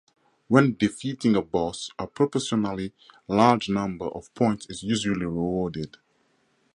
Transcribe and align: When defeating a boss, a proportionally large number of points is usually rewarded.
When 0.47 0.73
defeating 0.73 1.35
a 1.35 1.43
boss, 1.43 1.91
a 1.99 2.07
proportionally 2.07 2.91
large 3.27 3.69
number 3.69 4.07
of 4.07 4.33
points 4.33 4.65
is 4.67 4.81
usually 4.81 5.27
rewarded. 5.27 5.97